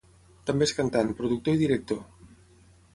També 0.49 0.67
és 0.69 0.73
cantant, 0.79 1.13
productor 1.21 1.57
i 1.59 1.63
director. 1.63 2.05